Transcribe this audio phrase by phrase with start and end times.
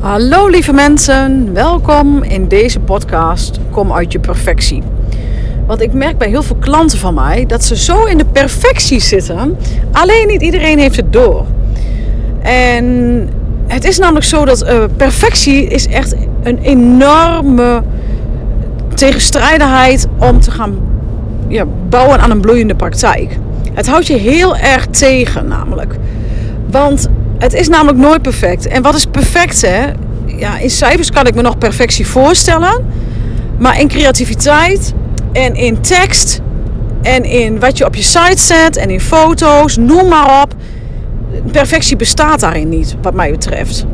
[0.00, 4.82] Hallo lieve mensen, welkom in deze podcast Kom uit je perfectie.
[5.66, 9.00] Want ik merk bij heel veel klanten van mij dat ze zo in de perfectie
[9.00, 9.56] zitten,
[9.92, 11.46] alleen niet iedereen heeft het door.
[12.40, 13.28] En
[13.66, 17.82] het is namelijk zo dat uh, perfectie is echt een enorme
[18.94, 20.78] tegenstrijdigheid om te gaan
[21.48, 23.38] ja, bouwen aan een bloeiende praktijk.
[23.72, 25.96] Het houdt je heel erg tegen namelijk.
[26.70, 27.08] Want
[27.40, 28.66] het is namelijk nooit perfect.
[28.66, 29.86] En wat is perfect, hè?
[30.26, 32.86] Ja, in cijfers kan ik me nog perfectie voorstellen.
[33.58, 34.92] Maar in creativiteit
[35.32, 36.40] en in tekst
[37.02, 40.54] en in wat je op je site zet en in foto's, noem maar op.
[41.52, 43.86] Perfectie bestaat daarin niet, wat mij betreft.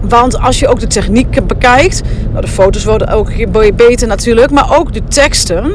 [0.00, 3.30] Want als je ook de techniek bekijkt, nou de foto's worden ook
[3.76, 5.72] beter natuurlijk, maar ook de teksten.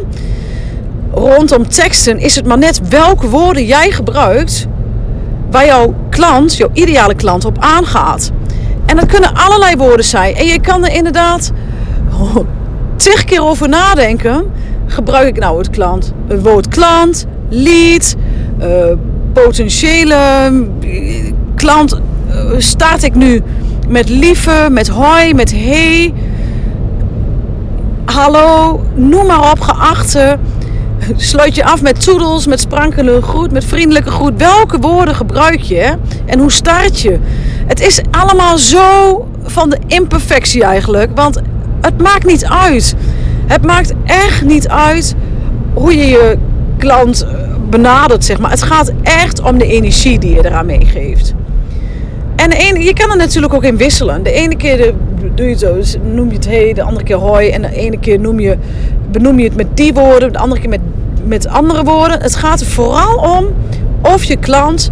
[1.11, 4.67] Rondom teksten is het maar net welke woorden jij gebruikt
[5.51, 8.31] waar jouw klant, jouw ideale klant, op aangaat.
[8.85, 10.35] En dat kunnen allerlei woorden zijn.
[10.35, 11.51] En je kan er inderdaad
[12.95, 14.51] tig keer over nadenken.
[14.85, 18.15] Gebruik ik nou het, klant, het woord klant, lead,
[18.61, 18.67] uh,
[19.33, 22.01] potentiële eh, klant.
[22.29, 23.41] Uh, start ik nu
[23.87, 26.13] met lieve, met hoi, met hey,
[28.05, 30.37] hallo, noem maar op, geachte
[31.15, 34.33] sluit je af met toedels, met sprankelen groet, met vriendelijke groet.
[34.37, 37.19] Welke woorden gebruik je en hoe start je?
[37.65, 41.41] Het is allemaal zo van de imperfectie eigenlijk, want
[41.81, 42.95] het maakt niet uit.
[43.45, 45.15] Het maakt echt niet uit
[45.73, 46.37] hoe je je
[46.77, 47.29] klant eh,
[47.69, 48.51] benadert, zeg maar.
[48.51, 51.33] Het gaat echt om de energie die je eraan meegeeft.
[52.35, 54.23] En de je kan er natuurlijk ook in wisselen.
[54.23, 54.93] De ene keer
[55.35, 57.49] doe je het zo, dus noem je het hey, de andere keer hoi.
[57.49, 58.57] En de ene keer noem je,
[59.11, 60.79] benoem je het met die woorden, de andere keer met,
[61.25, 62.21] met andere woorden.
[62.21, 63.45] Het gaat er vooral om
[64.01, 64.91] of je klant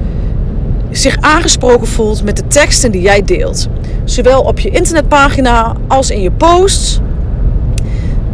[0.92, 3.68] zich aangesproken voelt met de teksten die jij deelt.
[4.04, 7.00] Zowel op je internetpagina als in je posts.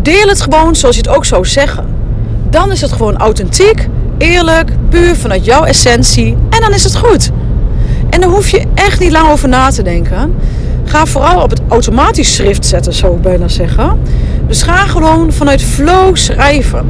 [0.01, 1.85] Deel het gewoon zoals je het ook zou zeggen.
[2.49, 7.29] Dan is het gewoon authentiek, eerlijk, puur vanuit jouw essentie en dan is het goed.
[8.09, 10.35] En daar hoef je echt niet lang over na te denken.
[10.85, 13.99] Ga vooral op het automatisch schrift zetten, zou ik bijna zeggen.
[14.47, 16.89] Dus ga gewoon vanuit flow schrijven.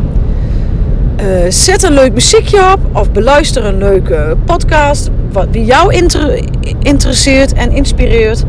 [1.22, 6.44] Uh, zet een leuk muziekje op of beluister een leuke podcast wat, die jou inter
[6.80, 8.44] interesseert en inspireert.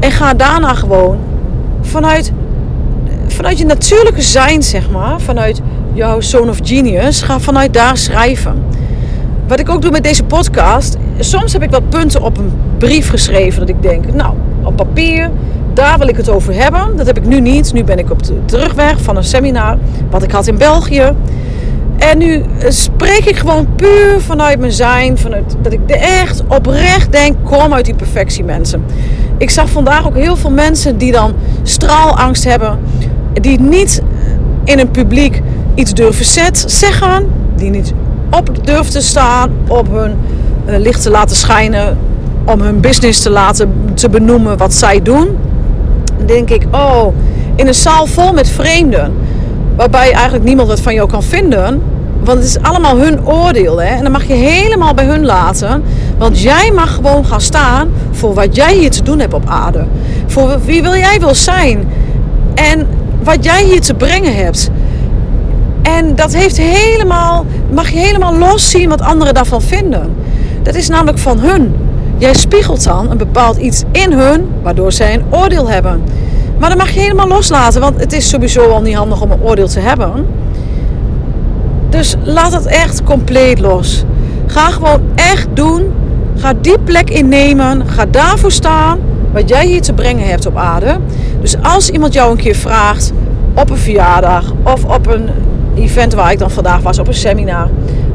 [0.00, 1.18] En ga daarna gewoon
[1.80, 2.32] vanuit,
[3.26, 5.60] vanuit je natuurlijke zijn, zeg maar, vanuit
[5.92, 8.64] jouw zone of genius, ga vanuit daar schrijven.
[9.46, 13.10] Wat ik ook doe met deze podcast, soms heb ik wat punten op een brief
[13.10, 14.34] geschreven dat ik denk, nou,
[14.68, 15.30] op papier,
[15.72, 16.96] daar wil ik het over hebben.
[16.96, 17.72] Dat heb ik nu niet.
[17.72, 19.78] Nu ben ik op de terugweg van een seminar
[20.10, 21.12] wat ik had in België.
[21.98, 25.18] En nu eh, spreek ik gewoon puur vanuit mijn zijn.
[25.18, 28.84] Vanuit, dat ik echt oprecht denk, kom uit die perfectie mensen.
[29.38, 32.78] Ik zag vandaag ook heel veel mensen die dan straalangst hebben.
[33.32, 34.02] Die niet
[34.64, 35.42] in een publiek
[35.74, 37.26] iets durven zet, zeggen.
[37.56, 37.92] Die niet
[38.30, 40.14] op durven te staan, op hun
[40.66, 41.98] uh, licht te laten schijnen.
[42.48, 45.36] Om hun business te laten te benoemen wat zij doen.
[46.16, 47.06] Dan denk ik, oh,
[47.54, 49.12] in een zaal vol met vreemden
[49.76, 51.82] waarbij eigenlijk niemand wat van jou kan vinden.
[52.24, 53.80] Want het is allemaal hun oordeel.
[53.80, 53.88] Hè?
[53.88, 55.82] En dan mag je helemaal bij hun laten.
[56.18, 59.86] Want jij mag gewoon gaan staan voor wat jij hier te doen hebt op aarde.
[60.26, 61.88] Voor wie wil jij wil zijn.
[62.54, 62.86] En
[63.22, 64.70] wat jij hier te brengen hebt.
[65.82, 70.14] En dat heeft helemaal, mag je helemaal los zien wat anderen daarvan vinden.
[70.62, 71.74] Dat is namelijk van hun.
[72.18, 76.02] Jij spiegelt dan een bepaald iets in hun, waardoor zij een oordeel hebben.
[76.58, 79.42] Maar dat mag je helemaal loslaten, want het is sowieso al niet handig om een
[79.42, 80.26] oordeel te hebben.
[81.88, 84.04] Dus laat het echt compleet los.
[84.46, 85.92] Ga gewoon echt doen.
[86.36, 87.88] Ga die plek innemen.
[87.88, 88.98] Ga daarvoor staan
[89.32, 90.96] wat jij hier te brengen hebt op aarde.
[91.40, 93.12] Dus als iemand jou een keer vraagt
[93.54, 95.28] op een verjaardag of op een
[95.74, 97.68] event waar ik dan vandaag was, op een seminar.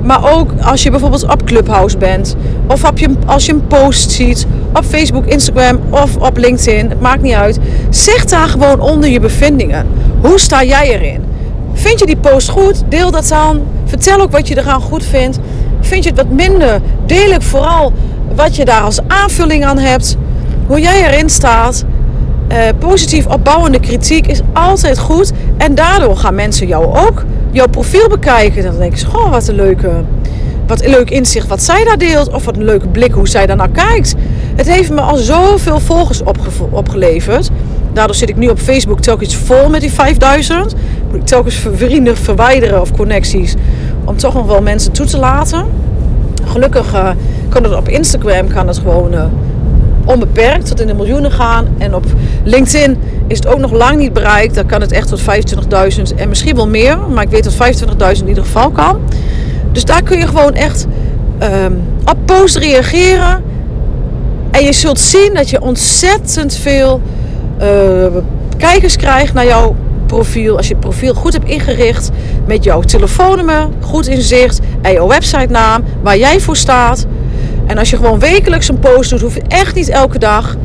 [0.03, 2.35] Maar ook als je bijvoorbeeld op Clubhouse bent.
[2.67, 6.89] Of je, als je een post ziet op Facebook, Instagram of op LinkedIn.
[6.89, 7.59] Het maakt niet uit.
[7.89, 9.87] Zeg daar gewoon onder je bevindingen.
[10.21, 11.23] Hoe sta jij erin?
[11.73, 12.83] Vind je die post goed?
[12.89, 13.61] Deel dat dan.
[13.85, 15.39] Vertel ook wat je eraan goed vindt.
[15.81, 16.81] Vind je het wat minder?
[17.05, 17.93] Deel ik vooral
[18.35, 20.17] wat je daar als aanvulling aan hebt.
[20.67, 21.85] Hoe jij erin staat.
[22.51, 25.31] Uh, positief opbouwende kritiek is altijd goed.
[25.57, 27.23] En daardoor gaan mensen jou ook
[27.53, 28.63] jouw profiel bekijken.
[28.63, 29.91] Dan denken ze, goh, wat een leuke,
[30.67, 32.33] wat een leuk inzicht wat zij daar deelt.
[32.33, 34.15] Of wat een leuke blik hoe zij daarnaar kijkt.
[34.55, 36.21] Het heeft me al zoveel volgers
[36.71, 37.49] opgeleverd.
[37.93, 40.75] Daardoor zit ik nu op Facebook telkens vol met die 5000.
[41.11, 43.55] Moet ik telkens vrienden verwijderen of connecties.
[44.05, 45.65] Om toch nog wel mensen toe te laten.
[46.45, 47.09] Gelukkig uh,
[47.49, 49.25] kan het op Instagram kan het gewoon uh,
[50.05, 51.67] onbeperkt tot in de miljoenen gaan.
[51.77, 52.05] En op
[52.43, 52.97] LinkedIn
[53.27, 54.55] is het ook nog lang niet bereikt.
[54.55, 56.97] Daar kan het echt tot 25.000 en misschien wel meer.
[56.97, 57.53] Maar ik weet dat
[58.17, 58.99] 25.000 in ieder geval kan.
[59.71, 60.87] Dus daar kun je gewoon echt
[61.43, 63.43] um, op post reageren.
[64.51, 67.01] En je zult zien dat je ontzettend veel
[67.61, 67.67] uh,
[68.57, 69.75] kijkers krijgt naar jouw
[70.05, 70.57] profiel.
[70.57, 72.09] Als je het profiel goed hebt ingericht
[72.45, 77.05] met jouw telefoonnummer goed in zicht en jouw website naam waar jij voor staat.
[77.65, 80.57] En als je gewoon wekelijks een post doet, hoef je echt niet elke dag.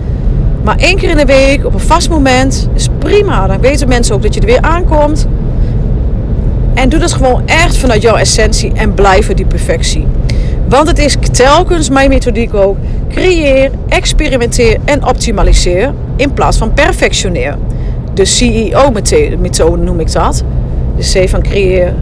[0.63, 3.47] Maar één keer in de week op een vast moment is prima.
[3.47, 5.27] Dan weten mensen ook dat je er weer aankomt.
[6.75, 10.07] En doe dat gewoon echt vanuit jouw essentie en blijven die perfectie.
[10.69, 12.77] Want het is telkens mijn methodiek ook.
[13.09, 17.57] Creëer, experimenteer en optimaliseer in plaats van perfectioneer.
[18.15, 20.45] De CEO-methode noem ik dat.
[20.97, 21.95] De C van creëer,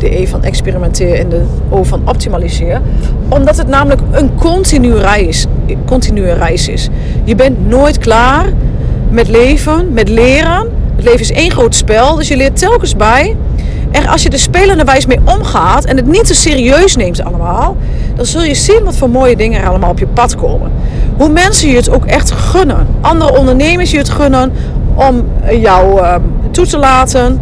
[0.00, 2.80] de E van experimenteer en de O van optimaliseer.
[3.28, 5.46] Omdat het namelijk een continue reis,
[5.86, 6.88] continue reis is.
[7.24, 8.46] Je bent nooit klaar
[9.10, 10.68] met leven, met leren.
[10.96, 13.36] Het leven is één groot spel, dus je leert telkens bij.
[13.90, 17.76] En als je er spelende wijs mee omgaat en het niet te serieus neemt allemaal,
[18.14, 20.70] dan zul je zien wat voor mooie dingen er allemaal op je pad komen.
[21.16, 22.86] Hoe mensen je het ook echt gunnen.
[23.00, 24.52] Andere ondernemers je het gunnen
[24.94, 25.24] om
[25.60, 26.14] jou uh,
[26.50, 27.40] toe te laten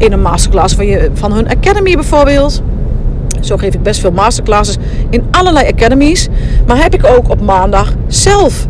[0.00, 2.62] in een masterclass van, je, van hun academy bijvoorbeeld.
[3.40, 4.76] Zo geef ik best veel masterclasses
[5.10, 6.28] in allerlei academies.
[6.66, 8.66] Maar heb ik ook op maandag zelf.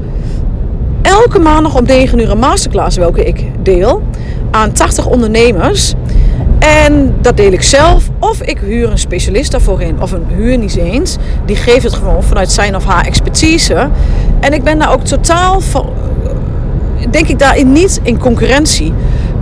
[1.03, 4.03] Elke maandag om 9 uur een masterclass welke ik deel
[4.51, 5.95] aan 80 ondernemers.
[6.59, 8.09] En dat deel ik zelf.
[8.19, 10.03] Of ik huur een specialist daarvoor in.
[10.03, 11.17] Of een huur niet eens.
[11.47, 13.89] Die geeft het gewoon vanuit zijn of haar expertise.
[14.41, 15.87] En ik ben daar ook totaal van.
[17.11, 18.93] Denk ik daarin niet in concurrentie.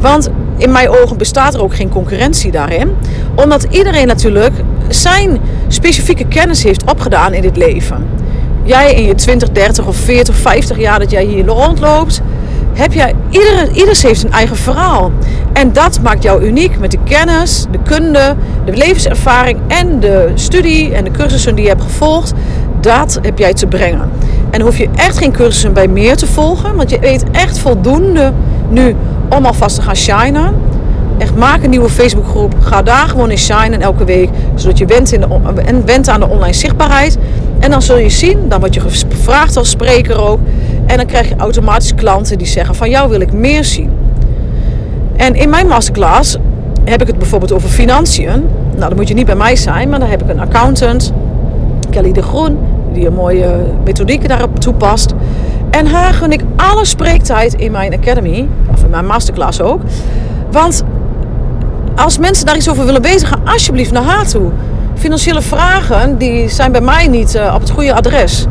[0.00, 2.90] Want in mijn ogen bestaat er ook geen concurrentie daarin.
[3.34, 4.54] Omdat iedereen natuurlijk
[4.88, 8.06] zijn specifieke kennis heeft opgedaan in dit leven.
[8.62, 12.22] Jij in je 20, 30 of 40, 50 jaar dat jij hier rondloopt
[12.78, 15.12] heb jij, ieder, ieders heeft een eigen verhaal.
[15.52, 20.94] En dat maakt jou uniek met de kennis, de kunde, de levenservaring en de studie
[20.94, 22.32] en de cursussen die je hebt gevolgd.
[22.80, 24.10] Dat heb jij te brengen.
[24.50, 28.32] En hoef je echt geen cursussen bij meer te volgen, want je weet echt voldoende
[28.68, 28.96] nu
[29.28, 30.54] om alvast te gaan shinen.
[31.18, 32.54] Echt maak een nieuwe Facebookgroep.
[32.60, 34.28] Ga daar gewoon in shinen elke week.
[34.54, 35.26] Zodat je went, in de,
[35.64, 37.18] en went aan de online zichtbaarheid.
[37.58, 40.38] En dan zul je zien, dan word je gevraagd als spreker ook.
[40.86, 43.90] En dan krijg je automatisch klanten die zeggen van jou wil ik meer zien.
[45.16, 46.36] En in mijn masterclass
[46.84, 48.44] heb ik het bijvoorbeeld over financiën.
[48.76, 51.12] Nou, dan moet je niet bij mij zijn, maar dan heb ik een accountant,
[51.90, 52.58] Kelly de Groen,
[52.92, 55.14] die een mooie methodiek daarop toepast.
[55.70, 59.80] En haar gun ik alle spreektijd in mijn academy, of in mijn masterclass ook.
[60.50, 60.84] Want
[61.96, 64.50] als mensen daar iets over willen ga alsjeblieft naar haar toe.
[64.94, 68.46] Financiële vragen die zijn bij mij niet uh, op het goede adres.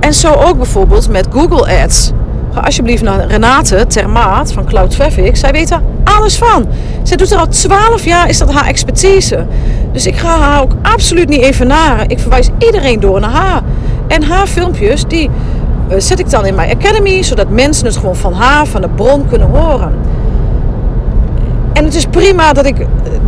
[0.00, 2.12] En zo ook bijvoorbeeld met Google Ads.
[2.52, 5.36] Ga alsjeblieft naar Renate Termaat van Cloud Traffic.
[5.36, 6.66] Zij weet er alles van.
[7.02, 9.46] Zij doet er al 12 jaar, is dat haar expertise.
[9.92, 12.04] Dus ik ga haar ook absoluut niet even naar.
[12.06, 13.62] Ik verwijs iedereen door naar haar.
[14.08, 15.30] En haar filmpjes, die
[15.90, 18.88] uh, zet ik dan in mijn academy, zodat mensen het gewoon van haar, van de
[18.88, 19.92] bron kunnen horen.
[21.72, 22.78] En het is prima dat, ik,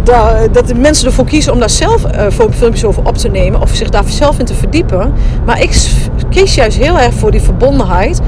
[0.07, 3.61] eh, dat de mensen ervoor kiezen om daar zelf uh, filmpjes over op te nemen
[3.61, 5.13] of zich daar zelf in te verdiepen.
[5.45, 5.91] Maar ik
[6.31, 8.21] kies juist heel erg voor die verbondenheid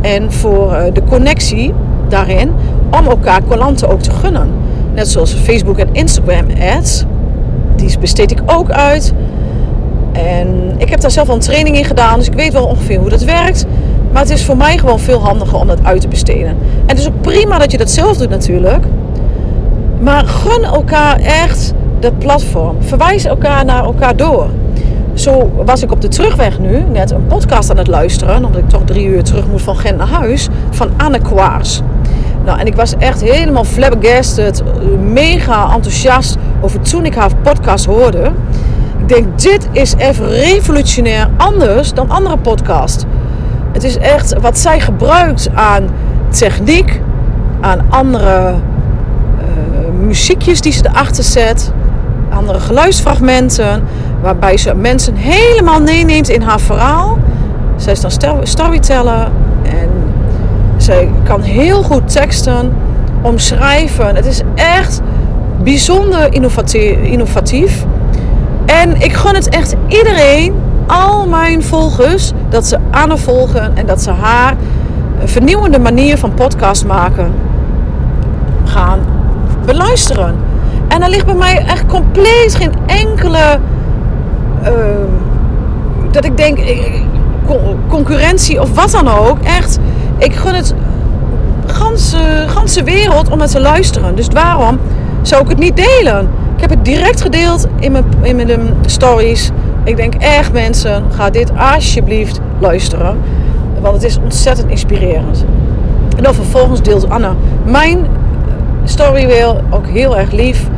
[0.00, 1.74] en voor de connectie
[2.08, 2.52] daarin
[2.90, 4.48] om elkaar klanten ook te gunnen.
[4.94, 7.04] Net zoals Facebook en Instagram ads.
[7.76, 9.14] Die besteed ik ook uit.
[10.26, 12.98] En ik heb daar zelf al een training in gedaan, dus ik weet wel ongeveer
[12.98, 13.64] hoe dat werkt.
[14.12, 16.48] Maar het is voor mij gewoon veel handiger om dat uit te besteden.
[16.48, 18.84] En het is ook prima dat je dat zelf doet natuurlijk.
[20.00, 22.76] Maar gun elkaar echt dat platform.
[22.80, 24.50] Verwijs elkaar naar elkaar door.
[25.14, 28.44] Zo was ik op de terugweg nu net een podcast aan het luisteren.
[28.44, 30.48] Omdat ik toch drie uur terug moet van Gent naar huis.
[30.70, 31.80] Van Anne Kwaars.
[32.44, 34.62] Nou, en ik was echt helemaal flabbergasted.
[35.12, 38.30] Mega enthousiast over toen ik haar podcast hoorde.
[39.08, 43.04] Ik denk, dit is even revolutionair anders dan andere podcasts.
[43.72, 45.88] Het is echt wat zij gebruikt aan
[46.28, 47.00] techniek,
[47.60, 48.54] aan andere
[50.00, 51.72] muziekjes die ze erachter zet.
[52.30, 53.82] Andere geluidsfragmenten.
[54.22, 57.18] Waarbij ze mensen helemaal meeneemt in haar verhaal.
[57.76, 58.10] Zij is dan
[58.42, 59.30] storyteller.
[59.62, 59.88] En
[60.76, 62.72] zij kan heel goed teksten
[63.22, 64.16] omschrijven.
[64.16, 65.00] Het is echt
[65.62, 66.34] bijzonder
[67.02, 67.86] innovatief.
[68.68, 70.54] En ik gun het echt iedereen,
[70.86, 74.54] al mijn volgers, dat ze Anne volgen en dat ze haar
[75.24, 77.32] vernieuwende manier van podcast maken
[78.64, 79.00] gaan
[79.64, 80.36] beluisteren.
[80.88, 83.58] En er ligt bij mij echt compleet geen enkele.
[84.62, 84.70] Uh,
[86.10, 86.58] dat ik denk,
[87.88, 89.38] concurrentie of wat dan ook.
[89.42, 89.78] Echt,
[90.18, 90.74] ik gun het
[91.66, 94.14] ganse, ganse wereld om het te luisteren.
[94.14, 94.78] Dus waarom
[95.22, 96.30] zou ik het niet delen?
[96.58, 99.50] Ik heb het direct gedeeld in mijn, in mijn um, stories.
[99.84, 103.18] Ik denk echt mensen, ga dit alsjeblieft luisteren.
[103.80, 105.44] Want het is ontzettend inspirerend.
[106.16, 107.34] En dan vervolgens deelt Anna
[107.64, 108.06] mijn
[108.84, 109.60] story weer.
[109.70, 110.68] Ook heel erg lief.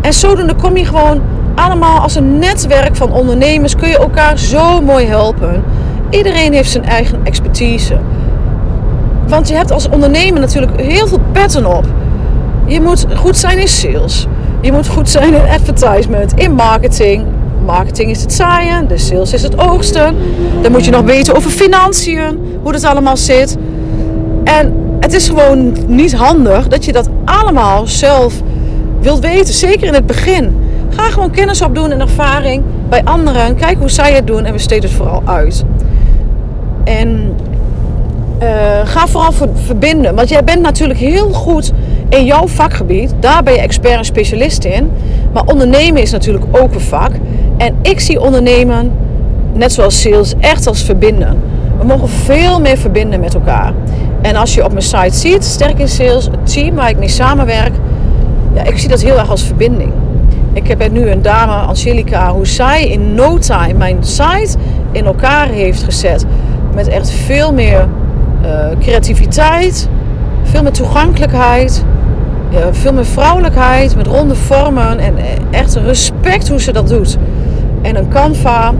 [0.00, 1.20] En zodoende kom je gewoon
[1.54, 3.76] allemaal als een netwerk van ondernemers.
[3.76, 5.62] Kun je elkaar zo mooi helpen.
[6.10, 7.98] Iedereen heeft zijn eigen expertise.
[9.26, 11.84] Want je hebt als ondernemer natuurlijk heel veel petten op.
[12.66, 14.26] Je moet goed zijn in sales.
[14.64, 17.24] Je moet goed zijn in advertisement, in marketing.
[17.64, 20.16] Marketing is het zaaien, de sales is het oogsten.
[20.62, 23.56] Dan moet je nog weten over financiën, hoe dat allemaal zit.
[24.44, 28.34] En het is gewoon niet handig dat je dat allemaal zelf
[29.00, 30.56] wilt weten, zeker in het begin.
[30.88, 33.56] Ga gewoon kennis opdoen en ervaring bij anderen.
[33.56, 35.64] Kijk hoe zij het doen en besteed het vooral uit.
[36.84, 37.36] En
[38.42, 38.48] uh,
[38.84, 40.14] ga vooral verbinden.
[40.14, 41.72] Want jij bent natuurlijk heel goed
[42.08, 43.14] in jouw vakgebied.
[43.20, 44.90] Daar ben je expert en specialist in.
[45.32, 47.10] Maar ondernemen is natuurlijk ook een vak.
[47.56, 48.92] En ik zie ondernemen,
[49.52, 51.38] net zoals sales, echt als verbinden.
[51.78, 53.72] We mogen veel meer verbinden met elkaar.
[54.22, 57.08] En als je op mijn site ziet, Sterk in Sales, het team waar ik mee
[57.08, 57.72] samenwerk,
[58.54, 59.92] ja, ik zie dat heel erg als verbinding.
[60.52, 64.56] Ik heb nu een dame, Angelica, hoe zij in no time mijn site
[64.92, 66.24] in elkaar heeft gezet.
[66.74, 67.88] Met echt veel meer
[68.44, 69.88] uh, creativiteit,
[70.42, 71.84] veel meer toegankelijkheid,
[72.70, 77.18] veel meer vrouwelijkheid, met ronde vormen en eh, echt respect hoe ze dat doet.
[77.82, 78.74] En een Canva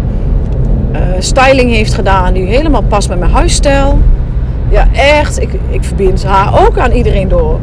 [0.92, 3.98] uh, styling heeft gedaan die helemaal past met mijn huisstijl.
[4.68, 5.40] Ja, echt.
[5.42, 7.58] Ik, ik verbind haar ook aan iedereen door.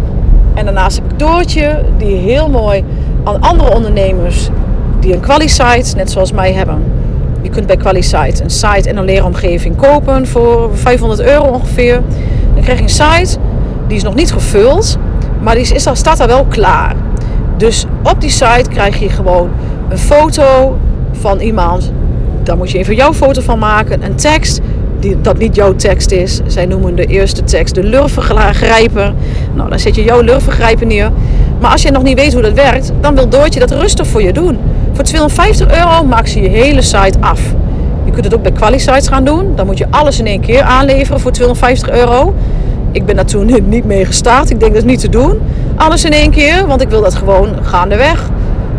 [0.54, 2.84] En daarnaast heb ik Doortje, die heel mooi
[3.24, 4.50] aan andere ondernemers
[5.00, 6.84] die een quali-site, net zoals mij, hebben.
[7.42, 12.02] Je kunt bij quali-site een site en een leeromgeving kopen voor 500 euro ongeveer.
[12.54, 12.90] Dan krijg je een
[13.24, 13.38] site,
[13.88, 14.98] die is nog niet gevuld,
[15.42, 16.96] maar die is, staat daar wel klaar.
[17.58, 19.50] Dus op die site krijg je gewoon
[19.90, 20.78] een foto
[21.12, 21.92] van iemand.
[22.44, 24.04] Daar moet je even jouw foto van maken.
[24.04, 24.62] Een tekst
[25.00, 26.42] die, dat niet jouw tekst is.
[26.46, 29.14] Zij noemen de eerste tekst de lurvergrijper.
[29.54, 31.12] Nou, dan zet je jouw lurvergrijper neer.
[31.60, 34.22] Maar als je nog niet weet hoe dat werkt, dan wil Doortje dat rustig voor
[34.22, 34.58] je doen.
[34.94, 37.42] Voor 250 euro maakt ze je hele site af.
[38.06, 39.56] Je kunt het ook bij QualiSites gaan doen.
[39.56, 42.34] Dan moet je alles in één keer aanleveren voor 250 euro.
[42.92, 44.50] Ik ben daar toen niet mee gestart.
[44.50, 45.40] Ik denk dat is niet te doen.
[45.76, 48.30] Alles in één keer, want ik wil dat gewoon gaandeweg.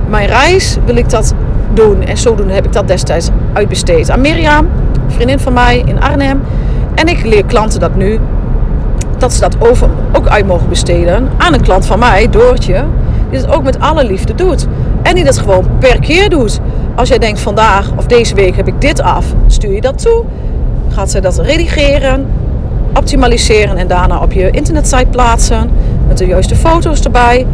[0.09, 1.35] Mijn reis wil ik dat
[1.75, 2.03] doen.
[2.03, 4.69] En zodoende heb ik dat destijds uitbesteed aan Mirjam
[5.13, 6.43] vriendin van mij in Arnhem.
[6.95, 8.19] En ik leer klanten dat nu.
[9.19, 9.57] Dat ze dat
[10.13, 12.85] ook uit mogen besteden aan een klant van mij, Doortje.
[13.31, 14.67] Die dat ook met alle liefde doet.
[15.03, 16.61] En die dat gewoon per keer doet.
[16.95, 20.25] Als jij denkt vandaag of deze week heb ik dit af, stuur je dat toe.
[20.89, 22.27] Gaat ze dat redigeren,
[22.95, 25.71] optimaliseren en daarna op je internetsite plaatsen.
[26.09, 27.47] Met de juiste foto's erbij.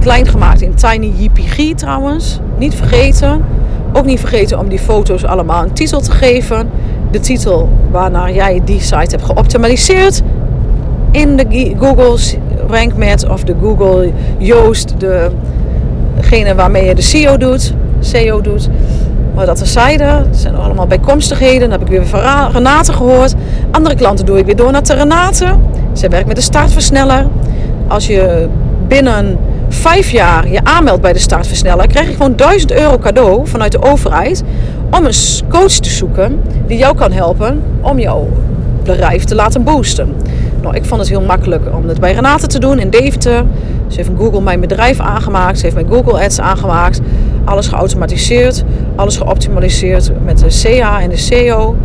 [0.00, 2.40] Klein gemaakt in Tiny JPG trouwens.
[2.58, 3.44] Niet vergeten.
[3.92, 6.68] Ook niet vergeten om die foto's allemaal een titel te geven.
[7.10, 10.22] De titel waarnaar jij die site hebt geoptimaliseerd.
[11.10, 12.18] In de Google
[12.68, 14.94] RankMath of de Google Yoast,
[16.16, 17.74] degene waarmee je de SEO doet.
[18.00, 18.68] SEO doet.
[19.34, 21.60] Maar dat terzijde, dat zijn allemaal bijkomstigheden.
[21.60, 23.34] Dan heb ik weer van Renate gehoord.
[23.76, 25.54] Andere klanten doe ik weer door naar de Renate.
[25.92, 27.26] Zij werkt met de startversneller.
[27.88, 28.48] Als je
[28.88, 33.72] binnen vijf jaar je aanmeldt bij de startversneller, krijg je gewoon 1000 euro cadeau vanuit
[33.72, 34.42] de overheid
[34.90, 35.14] om een
[35.48, 38.28] coach te zoeken die jou kan helpen om jouw
[38.84, 40.14] bedrijf te laten boosten.
[40.62, 43.44] Nou, ik vond het heel makkelijk om het bij Renate te doen in Deventer.
[43.86, 45.58] Ze heeft Google Mijn Bedrijf aangemaakt.
[45.58, 47.00] Ze heeft mijn Google Ads aangemaakt.
[47.44, 48.64] Alles geautomatiseerd.
[48.94, 51.76] Alles geoptimaliseerd met de CA en de SEO.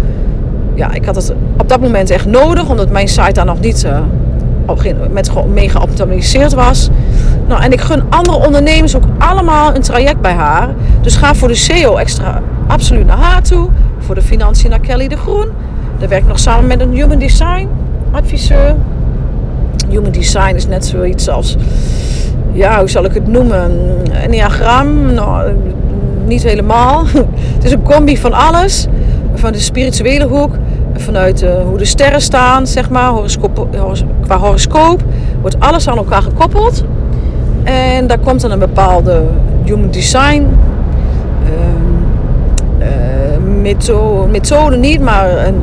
[0.81, 3.83] Ja, ik had het op dat moment echt nodig, omdat mijn site daar nog niet
[3.85, 3.99] uh,
[5.11, 6.89] met mee geoptimaliseerd was.
[7.47, 10.69] Nou, en ik gun andere ondernemers ook allemaal een traject bij haar.
[11.01, 13.69] Dus ga voor de SEO extra absoluut naar haar toe.
[13.99, 15.47] Voor de financiën naar Kelly de Groen.
[15.99, 17.67] Daar werk ik nog samen met een Human Design
[18.11, 18.75] adviseur.
[19.89, 21.55] Human Design is net zoiets als,
[22.51, 23.71] ja, hoe zal ik het noemen?
[24.23, 25.13] Een diagram?
[25.13, 25.51] Nou,
[26.25, 27.05] niet helemaal.
[27.55, 28.87] Het is een combi van alles.
[29.33, 30.55] Van de spirituele hoek,
[31.01, 33.67] vanuit uh, hoe de sterren staan, zeg maar, horoscoop,
[34.21, 35.03] qua horoscoop,
[35.41, 36.83] wordt alles aan elkaar gekoppeld.
[37.63, 39.23] En daar komt dan een bepaalde
[39.63, 40.47] human design
[43.61, 45.61] methode, methode niet, maar een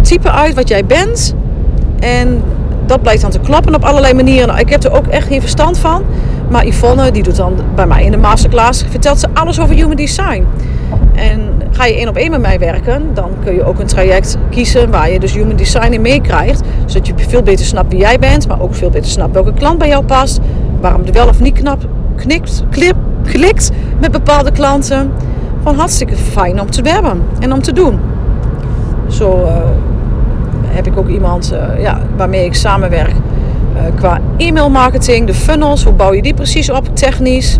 [0.00, 1.34] type uit wat jij bent.
[2.00, 2.42] En
[2.86, 4.46] dat blijkt dan te kloppen op allerlei manieren.
[4.46, 6.02] Nou, ik heb er ook echt geen verstand van.
[6.48, 9.96] Maar Yvonne, die doet dan bij mij in de masterclass, vertelt ze alles over human
[9.96, 10.46] design.
[11.14, 14.36] En Ga je één op één met mij werken, dan kun je ook een traject
[14.50, 16.62] kiezen waar je dus human design in meekrijgt.
[16.86, 19.78] Zodat je veel beter snapt wie jij bent, maar ook veel beter snapt welke klant
[19.78, 20.40] bij jou past.
[20.80, 25.12] Waarom er wel of niet knap, knikt, klip, klikt met bepaalde klanten.
[25.58, 28.00] Gewoon hartstikke fijn om te hebben en om te doen.
[29.08, 29.56] Zo uh,
[30.66, 33.14] heb ik ook iemand uh, ja, waarmee ik samenwerk
[33.74, 35.84] uh, qua e-mail marketing, de funnels.
[35.84, 37.58] Hoe bouw je die precies op technisch?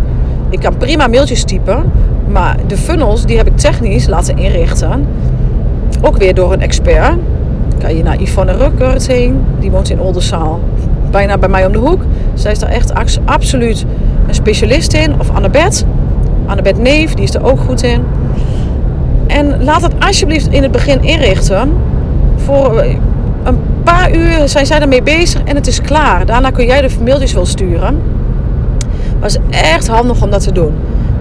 [0.49, 1.91] Ik kan prima mailtjes typen,
[2.27, 5.07] maar de funnels die heb ik technisch laten inrichten.
[6.01, 7.13] Ook weer door een expert.
[7.77, 10.59] Kan je naar Yvonne Ruckert heen, die woont in Oldenzaal.
[11.11, 12.01] Bijna bij mij om de hoek.
[12.33, 12.93] Zij is daar echt
[13.25, 13.85] absoluut
[14.27, 15.19] een specialist in.
[15.19, 15.85] Of Annabeth.
[16.45, 18.03] Annabeth Neef, die is er ook goed in.
[19.27, 21.73] En laat het alsjeblieft in het begin inrichten.
[22.35, 22.83] Voor
[23.43, 26.25] een paar uur zijn zij ermee bezig en het is klaar.
[26.25, 28.01] Daarna kun jij de mailtjes wel sturen.
[29.19, 30.73] Maar het is echt handig om dat te doen.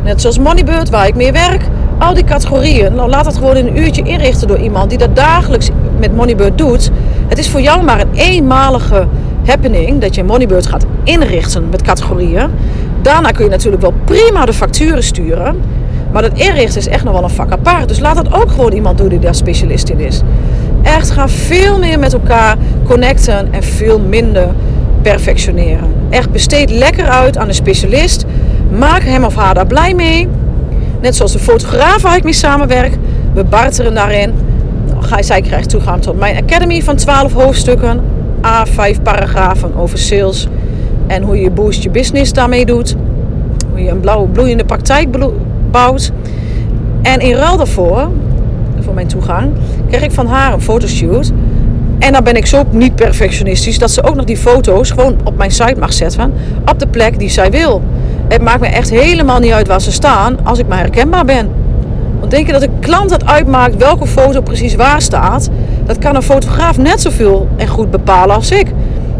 [0.04, 1.62] Net zoals Moneybird, waar ik mee werk.
[1.98, 5.16] Al die categorieën, nou laat het gewoon in een uurtje inrichten door iemand die dat
[5.16, 6.90] dagelijks met Moneybird doet.
[7.28, 9.06] Het is voor jou maar een eenmalige
[9.44, 12.50] happening dat je Moneybird gaat inrichten met categorieën.
[13.02, 15.60] Daarna kun je natuurlijk wel prima de facturen sturen.
[16.12, 17.88] Maar dat inrichten is echt nog wel een vak apart.
[17.88, 20.20] Dus laat dat ook gewoon iemand doen die daar specialist in is.
[20.82, 22.56] Echt ga veel meer met elkaar
[22.86, 24.48] connecten en veel minder
[25.02, 25.92] perfectioneren.
[26.10, 28.24] Echt besteed lekker uit aan een specialist.
[28.78, 30.28] Maak hem of haar daar blij mee.
[31.00, 32.96] Net zoals de fotograaf waar ik mee samenwerk.
[33.32, 34.32] We barteren daarin.
[35.20, 38.00] Zij krijgt toegang tot mijn academy van 12 hoofdstukken.
[38.40, 40.48] A5 paragrafen over sales.
[41.06, 42.96] En hoe je boost je business daarmee doet.
[43.70, 45.08] Hoe je een blauwe bloeiende praktijk
[45.70, 46.12] bouwt.
[47.02, 48.08] En in ruil daarvoor,
[48.80, 49.52] voor mijn toegang,
[49.88, 51.32] krijg ik van haar een fotoshoot.
[51.98, 55.36] En dan ben ik zo niet perfectionistisch dat ze ook nog die foto's gewoon op
[55.36, 56.32] mijn site mag zetten.
[56.70, 57.82] Op de plek die zij wil.
[58.28, 61.50] Het maakt me echt helemaal niet uit waar ze staan als ik maar herkenbaar ben.
[62.18, 65.50] Want denk je dat een klant het uitmaakt welke foto precies waar staat?
[65.86, 68.66] Dat kan een fotograaf net zoveel en goed bepalen als ik.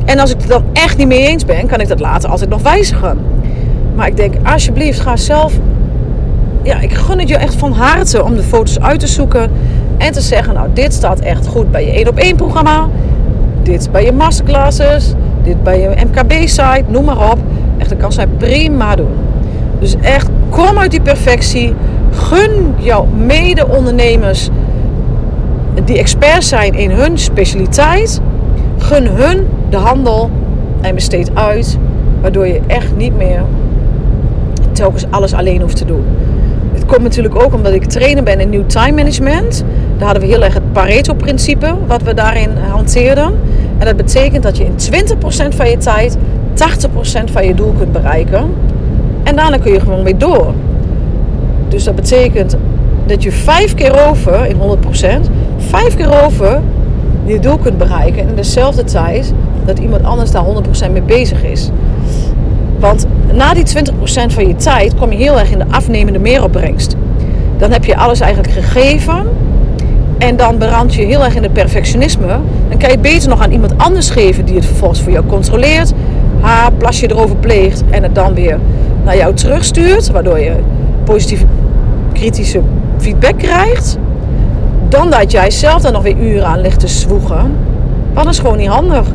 [0.05, 2.51] En als ik het dan echt niet mee eens ben, kan ik dat later altijd
[2.51, 3.19] nog wijzigen.
[3.95, 5.53] Maar ik denk, alsjeblieft, ga zelf.
[6.63, 9.51] Ja, ik gun het je echt van harte om de foto's uit te zoeken.
[9.97, 12.89] En te zeggen, nou, dit staat echt goed bij je 1 op 1 programma.
[13.63, 15.13] Dit bij je masterclasses.
[15.43, 17.39] Dit bij je MKB-site, noem maar op.
[17.79, 19.13] Echt, dat kan zij prima doen.
[19.79, 21.75] Dus echt, kom uit die perfectie.
[22.11, 24.51] Gun jouw mede-ondernemers
[25.85, 28.21] die experts zijn in hun specialiteit.
[28.79, 30.31] Gun hun de handel
[30.81, 31.79] en besteed uit.
[32.21, 33.43] Waardoor je echt niet meer
[34.73, 36.05] telkens alles alleen hoeft te doen.
[36.73, 39.65] Het komt natuurlijk ook omdat ik trainer ben in New Time Management.
[39.97, 43.35] Daar hadden we heel erg het Pareto-principe wat we daarin hanteerden.
[43.79, 44.75] En dat betekent dat je in
[45.53, 46.19] 20% van je tijd
[46.55, 48.51] 80% van je doel kunt bereiken.
[49.23, 50.55] En daarna kun je gewoon weer door.
[51.69, 52.57] Dus dat betekent
[53.07, 56.61] dat je vijf keer over, in 100%, vijf keer over
[57.25, 58.23] je doel kunt bereiken.
[58.23, 59.33] En in dezelfde tijd
[59.65, 60.45] dat iemand anders daar
[60.89, 61.71] 100% mee bezig is.
[62.79, 66.97] Want na die 20% van je tijd kom je heel erg in de afnemende meeropbrengst.
[67.57, 69.27] Dan heb je alles eigenlijk gegeven.
[70.19, 72.27] En dan berand je heel erg in het perfectionisme.
[72.69, 75.27] Dan kan je het beter nog aan iemand anders geven die het vervolgens voor jou
[75.27, 75.93] controleert.
[76.45, 78.59] Haar plasje erover pleegt en het dan weer
[79.05, 80.11] naar jou terugstuurt.
[80.11, 80.53] Waardoor je
[81.05, 81.45] positieve
[82.13, 82.61] kritische
[82.99, 83.99] feedback krijgt.
[84.89, 87.53] Dan dat jij zelf dan nog weer uren aan ligt te zwoegen.
[88.13, 89.07] Dat is gewoon niet handig.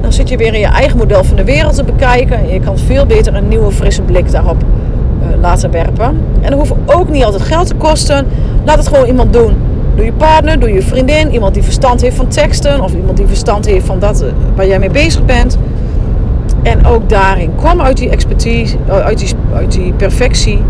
[0.00, 2.38] Dan zit je weer in je eigen model van de wereld te bekijken.
[2.38, 6.16] En je kan veel beter een nieuwe frisse blik daarop uh, laten werpen.
[6.40, 8.26] En dat hoeft ook niet altijd geld te kosten.
[8.64, 9.56] Laat het gewoon iemand doen.
[9.94, 12.80] Doe je partner, doe je vriendin, iemand die verstand heeft van teksten.
[12.80, 15.58] Of iemand die verstand heeft van dat uh, waar jij mee bezig bent.
[16.62, 20.62] En ook daarin, kom uit die expertise, eh, uit die, uit die perfectie.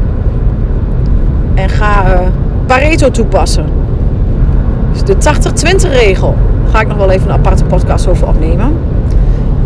[1.54, 2.20] En ga uh,
[2.66, 3.64] Pareto toepassen.
[4.92, 5.14] Dus de
[5.86, 6.34] 80-20 regel.
[6.62, 8.72] Daar ga ik nog wel even een aparte podcast over opnemen.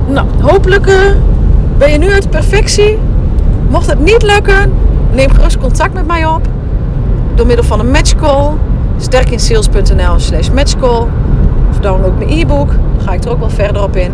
[0.08, 0.94] Nou, hopelijk uh,
[1.78, 2.98] ben je nu uit perfectie.
[3.68, 4.72] Mocht het niet lukken,
[5.12, 6.48] neem gerust contact met mij op.
[7.34, 8.50] Door middel van een matchcall.
[8.96, 11.06] Sterkinsales.nl slash matchcall.
[11.70, 12.68] Of download mijn e-book.
[12.68, 14.12] Dan ga ik er ook wel verder op in.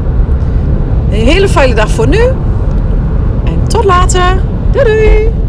[1.13, 2.23] Een hele fijne dag voor nu.
[3.45, 4.43] En tot later.
[4.71, 5.42] Doei doei.